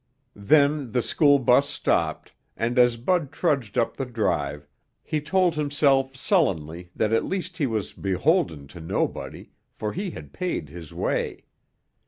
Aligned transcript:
Then 0.35 0.93
the 0.93 1.03
school 1.03 1.37
bus 1.37 1.69
stopped, 1.69 2.33
and 2.57 2.79
as 2.79 2.97
Bud 2.97 3.31
trudged 3.31 3.77
up 3.77 3.97
the 3.97 4.05
drive, 4.07 4.67
he 5.03 5.21
told 5.21 5.53
himself 5.53 6.15
sullenly 6.15 6.89
that 6.95 7.13
at 7.13 7.23
least 7.23 7.59
he 7.59 7.67
was 7.67 7.93
beholden 7.93 8.67
to 8.69 8.81
nobody 8.81 9.51
for 9.75 9.93
he 9.93 10.09
had 10.09 10.33
paid 10.33 10.69
his 10.69 10.91
way. 10.91 11.45